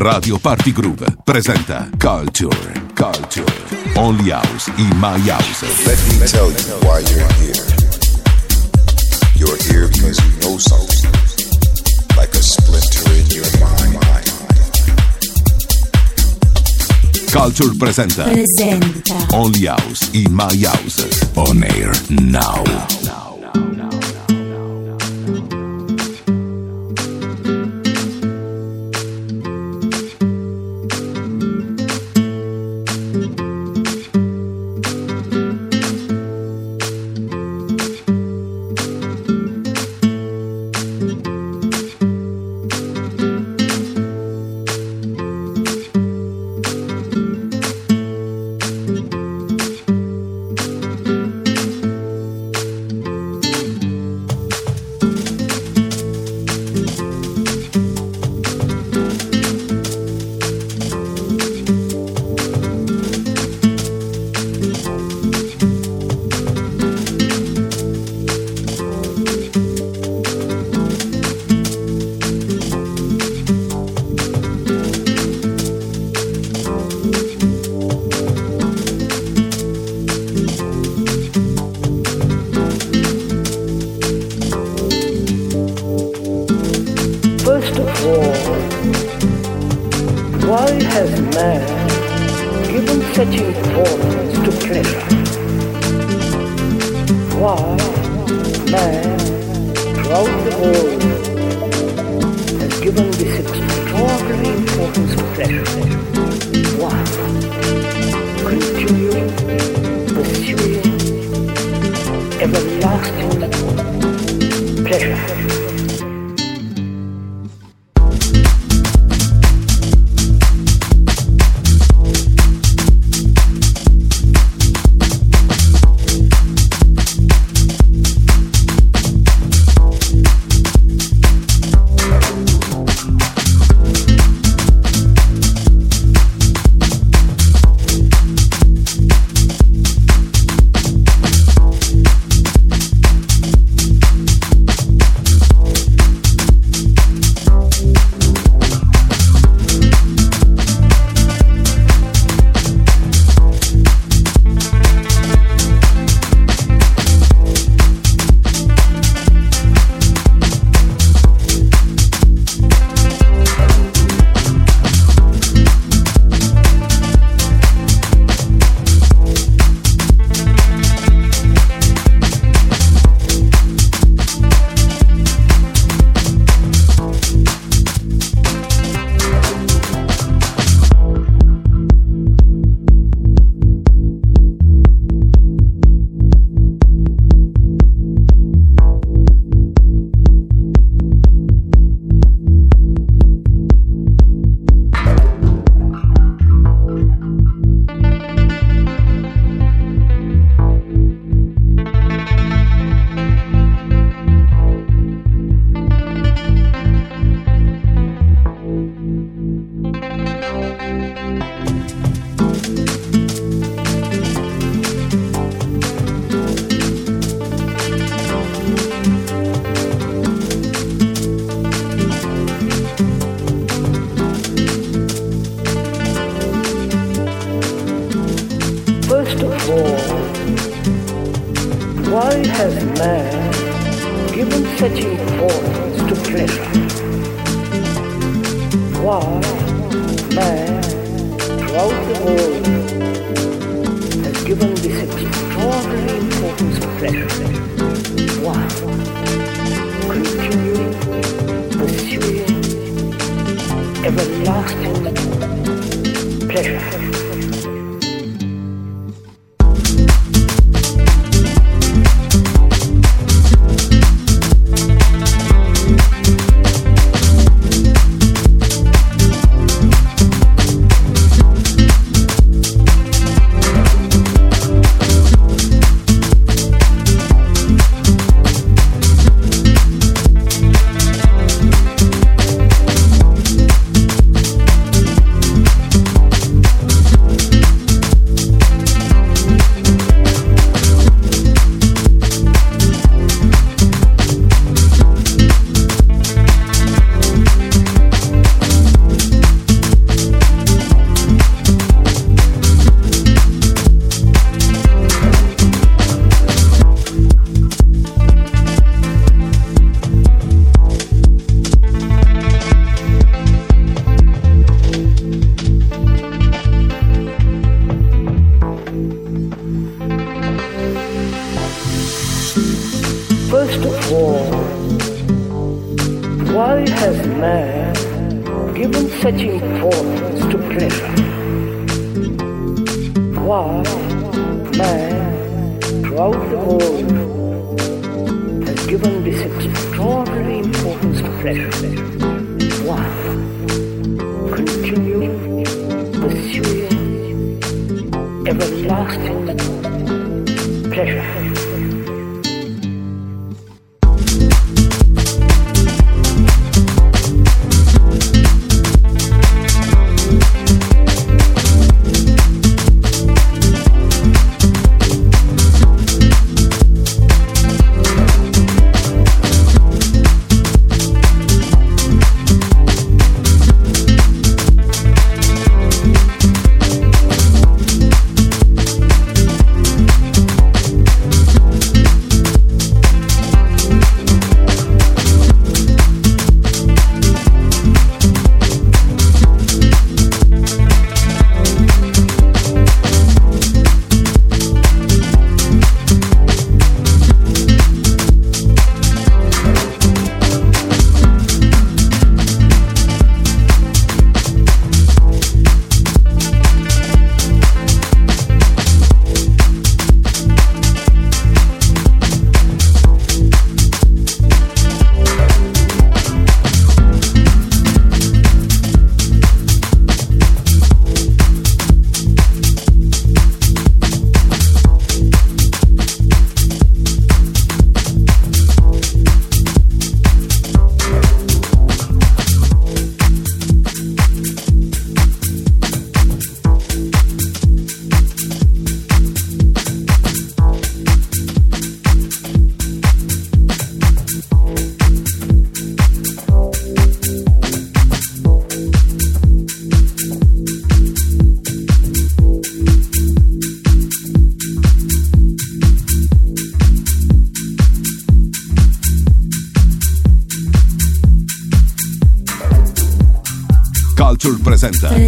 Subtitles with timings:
[0.00, 3.44] Radio Party Groove presenta Culture, Culture,
[3.96, 5.60] Only House in My House.
[5.84, 7.66] Let me tell you why you're here.
[9.36, 11.10] You're here because you know something,
[12.16, 14.00] like a splinter in your mind.
[17.30, 21.30] Culture presenta presenta Only House in My House.
[21.36, 22.64] On air now.
[22.64, 23.29] First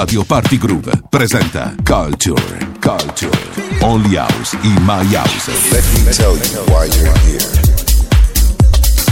[0.00, 3.38] Radio Party Groove presenta Culture, Culture,
[3.82, 5.46] Only House in My House.
[5.70, 7.52] Let me tell you why you're here.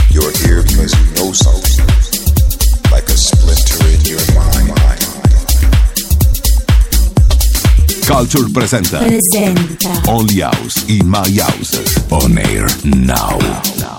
[0.09, 1.85] You're here because you know something,
[2.91, 4.73] like a splinter in your mind.
[8.07, 11.77] Culture presenta presenta Only House in My House.
[12.09, 13.98] On air now.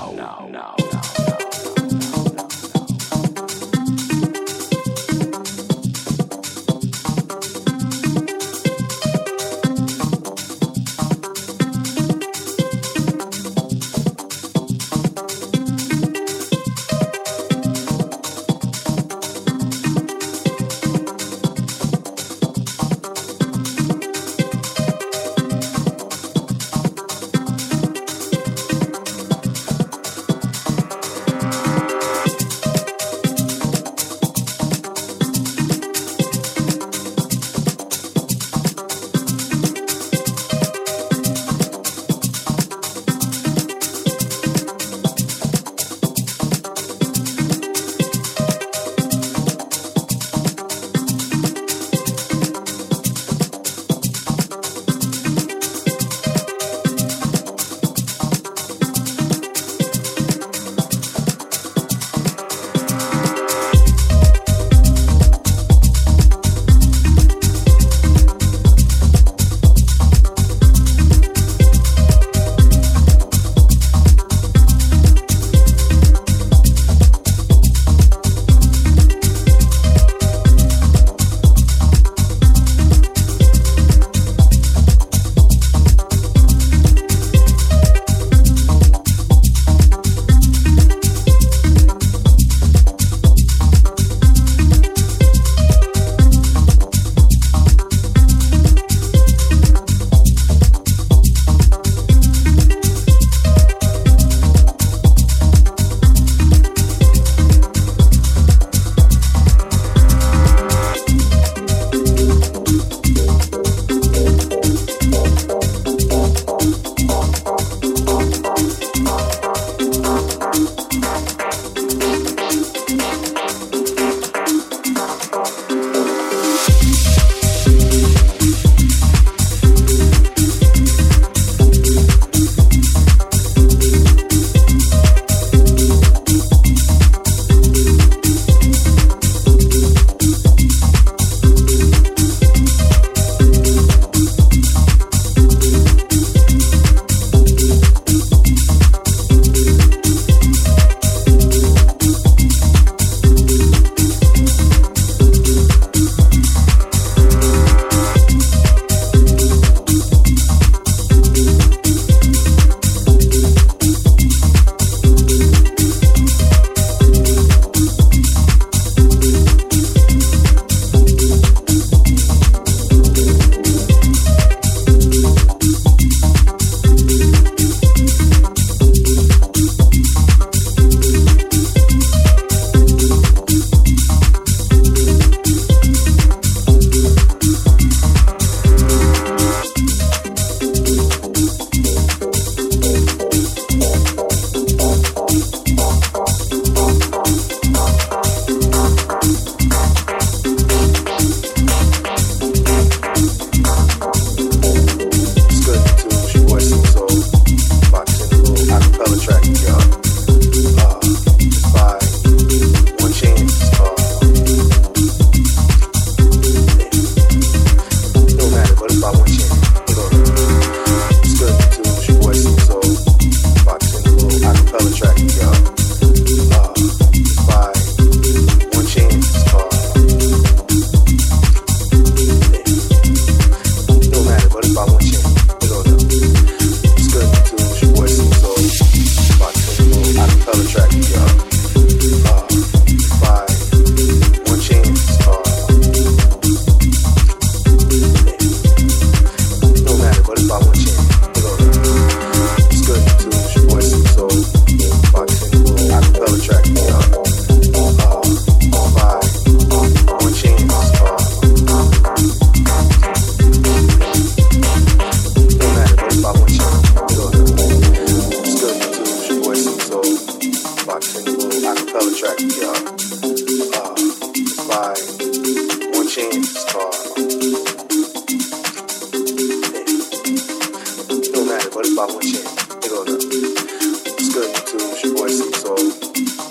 [281.72, 282.40] what is wrong with you?
[282.83, 285.74] You know, it's good to your boy C so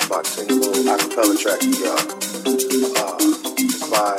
[0.09, 1.99] my single acapella track y'all.
[2.95, 3.17] Uh,
[3.59, 4.15] it's by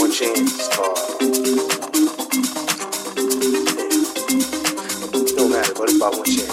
[0.00, 0.94] One Chain, it's uh,
[5.36, 6.48] No Matter, but it's by One Chain.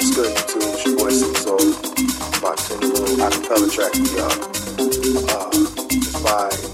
[0.00, 1.56] It's good to your boy C so
[2.42, 4.34] my single acapella track y'all.
[5.30, 5.50] Uh,
[5.90, 6.67] it's by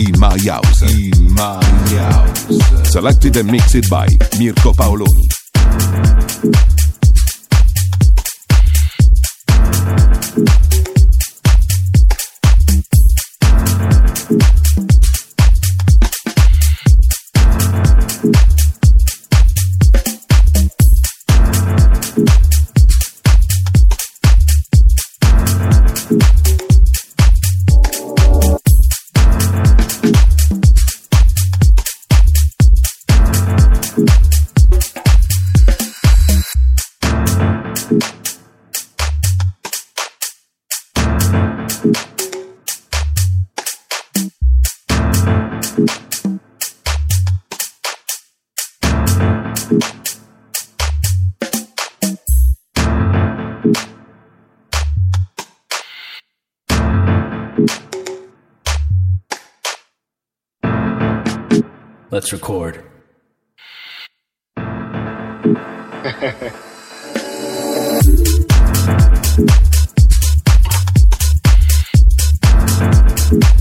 [0.00, 0.82] in my house.
[0.82, 2.90] In my house.
[2.90, 4.06] Selected and mixed by
[4.38, 6.69] Mirko Paoloni.
[62.32, 62.84] Let's record.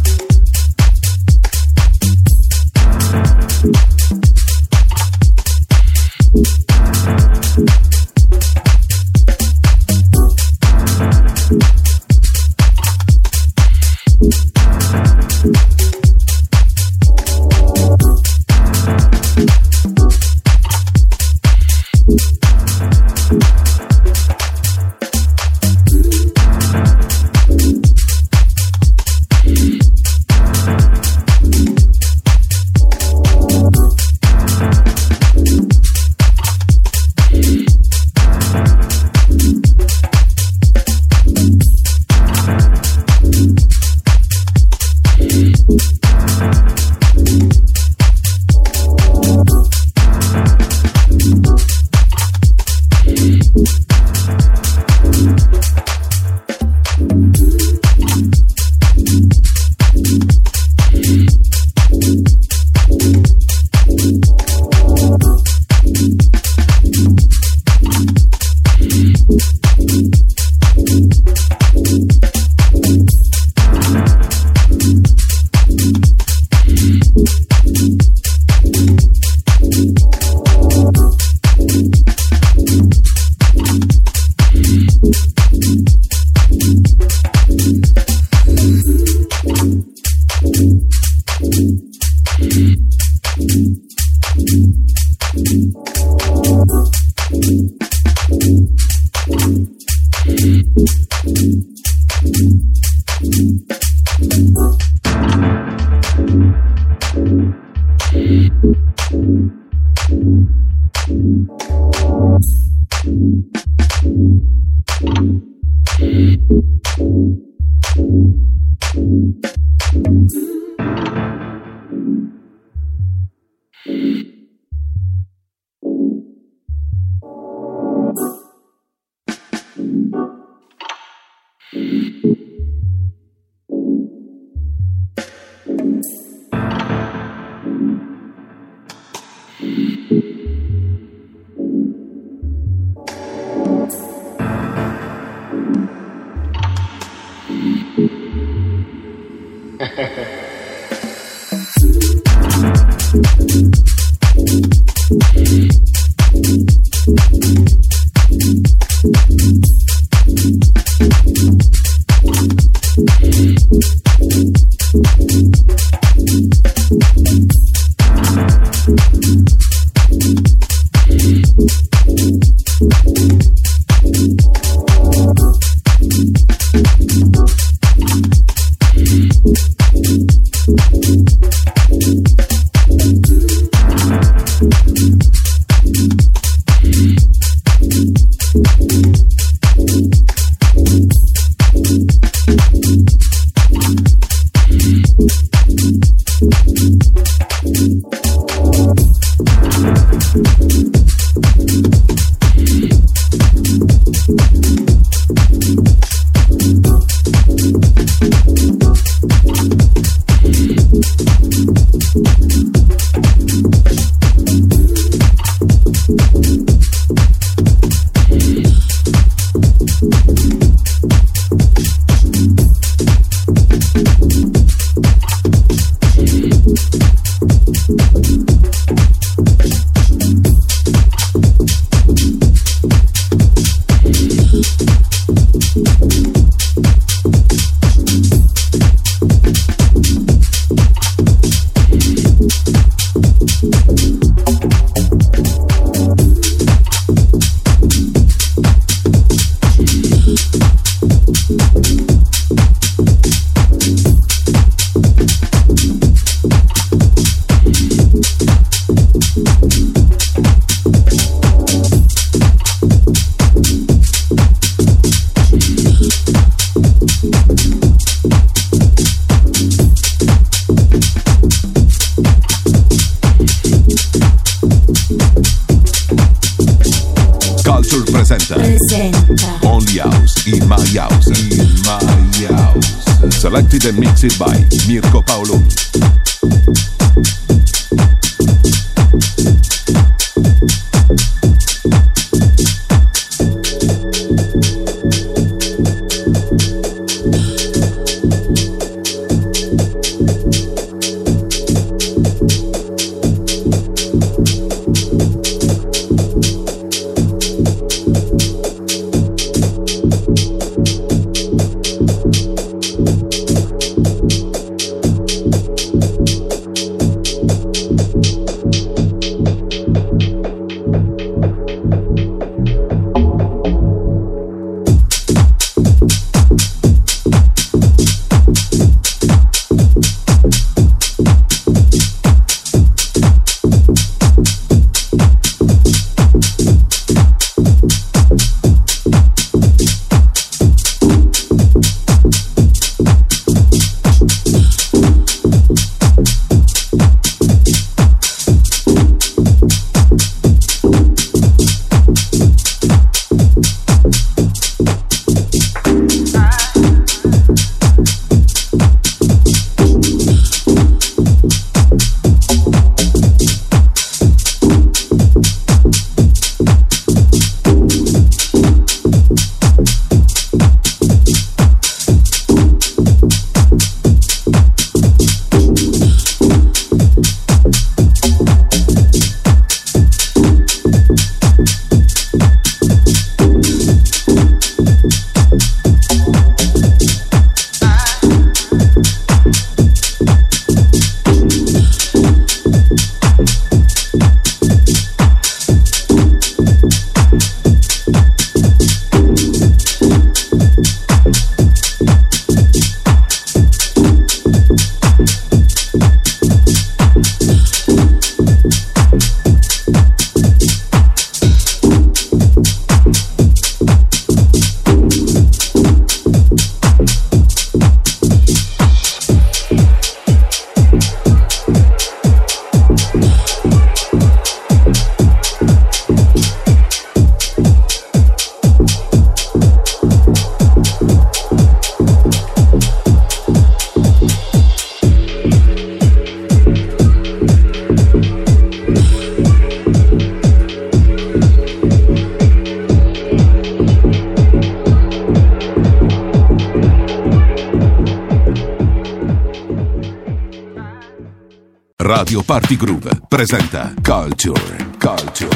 [452.09, 455.47] Radio Party Groove presenta Culture, Culture,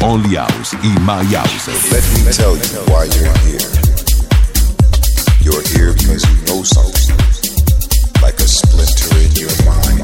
[0.00, 1.68] Only House in My House.
[1.88, 3.70] Let me tell you why you're here.
[5.40, 7.14] You're here because you know something,
[8.20, 10.02] like a splinter in your mind.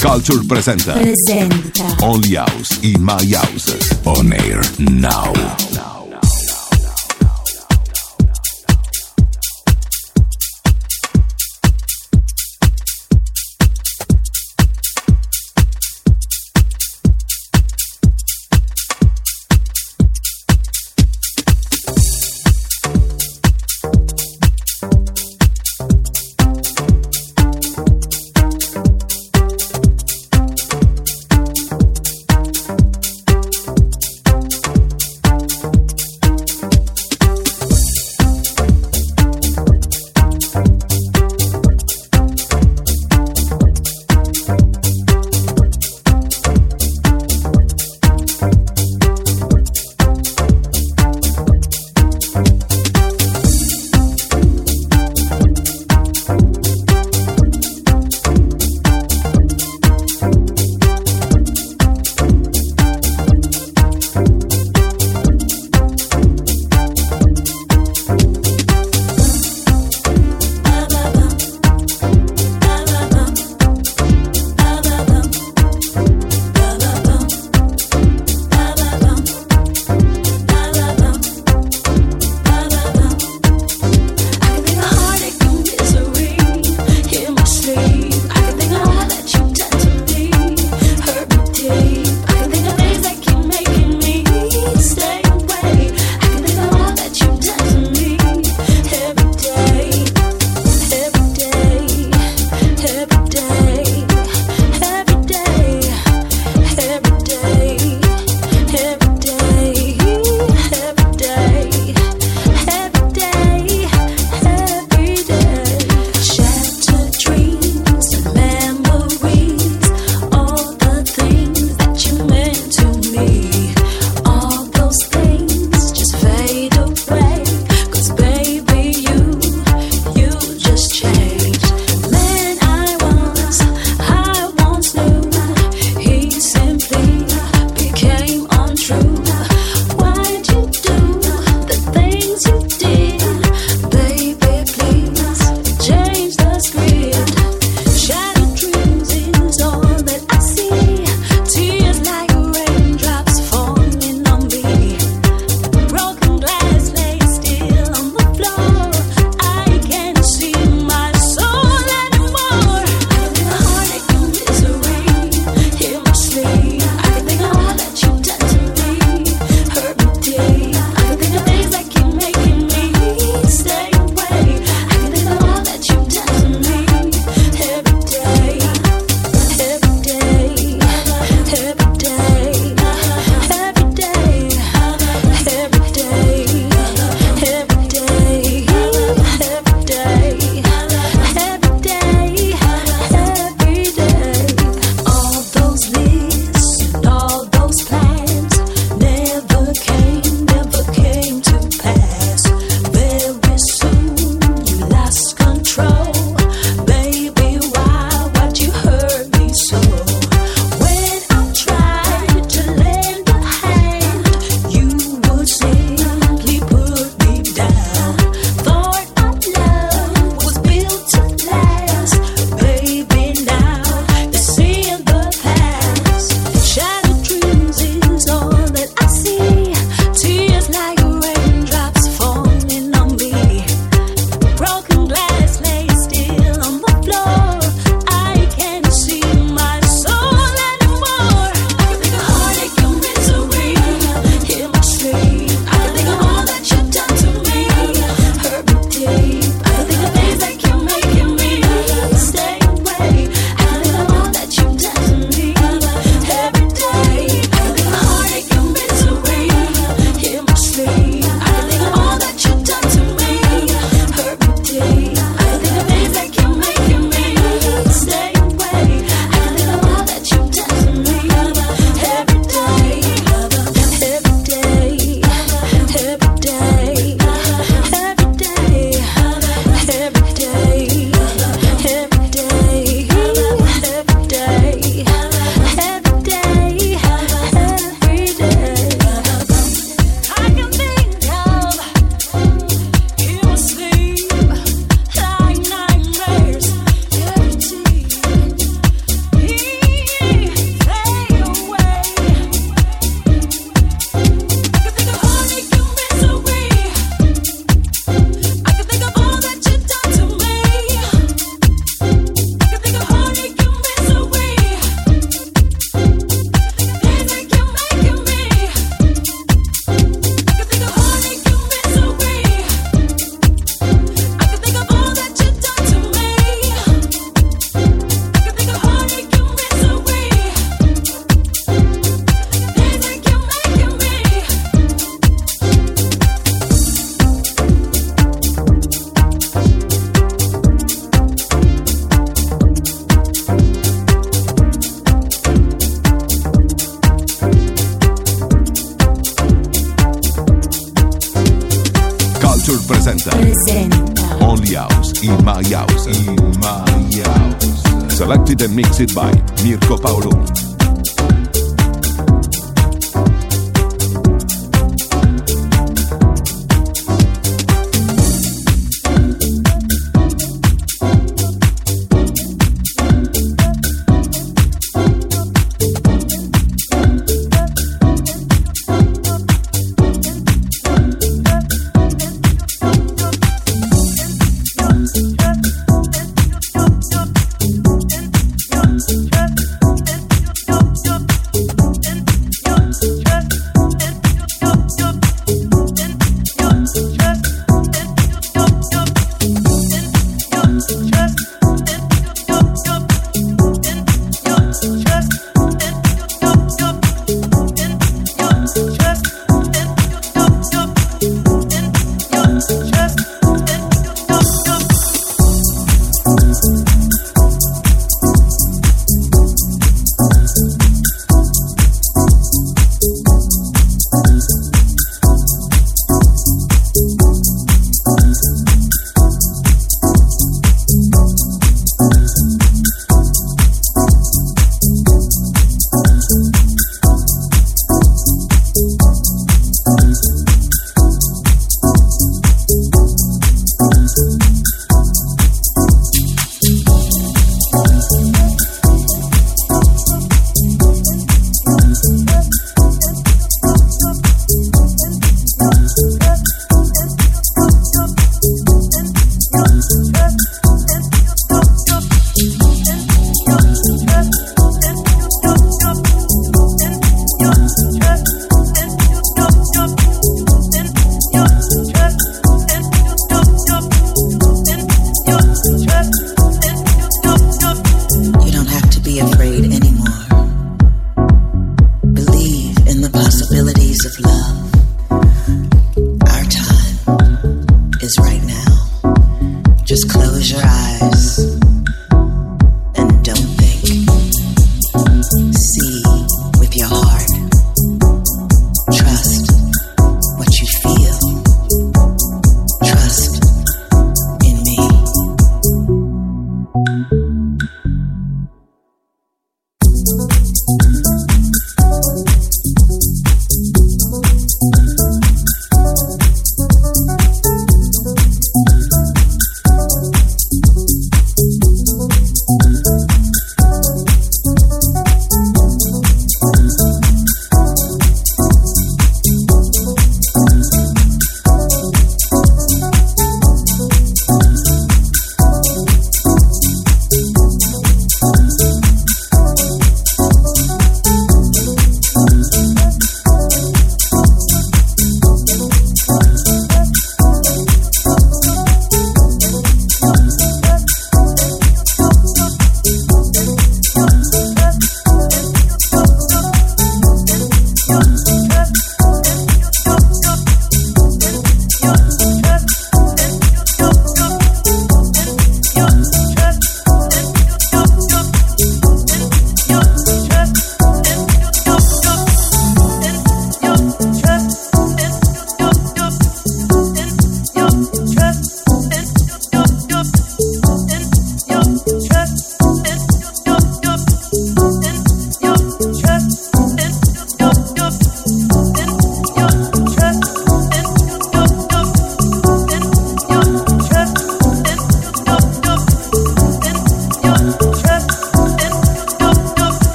[0.00, 3.70] Culture presenta Presenta Only House in My House.
[4.04, 6.03] On air now.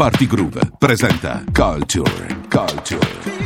[0.00, 2.98] Party Groove presenta Culture, Culture,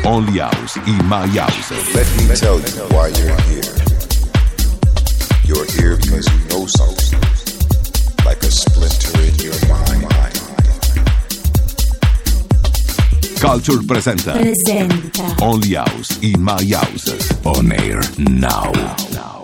[0.04, 1.72] Only House in My House.
[1.92, 3.74] Let me tell you why you're here.
[5.44, 7.18] You're here because you know something,
[8.24, 10.06] like a splinter in your mind.
[13.40, 17.10] Culture presenta presenta Only House in My House.
[17.42, 18.70] On air now.
[18.70, 19.43] Culture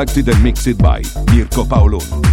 [0.00, 2.29] Selected and mixed by Mirko Paoloni.